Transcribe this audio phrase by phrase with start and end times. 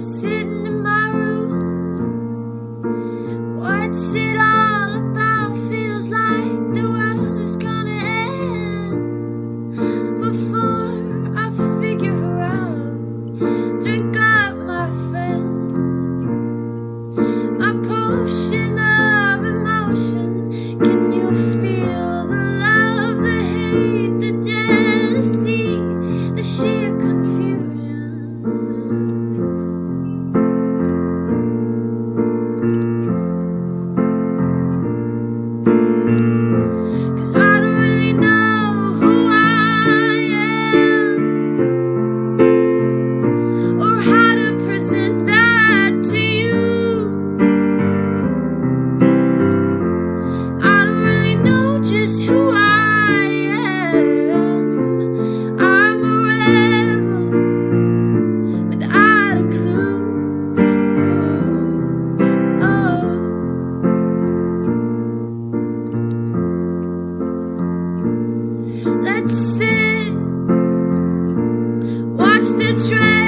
[0.00, 1.50] sitting in my room.
[3.58, 4.59] What's it all?
[69.30, 70.12] Sit,
[72.16, 73.19] watch the train.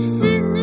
[0.00, 0.59] sitting